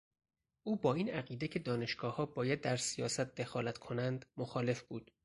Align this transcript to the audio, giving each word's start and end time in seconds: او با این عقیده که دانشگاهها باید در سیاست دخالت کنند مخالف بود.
او 0.63 0.75
با 0.75 0.93
این 0.93 1.09
عقیده 1.09 1.47
که 1.47 1.59
دانشگاهها 1.59 2.25
باید 2.25 2.61
در 2.61 2.77
سیاست 2.77 3.21
دخالت 3.21 3.77
کنند 3.77 4.25
مخالف 4.37 4.81
بود. 4.81 5.11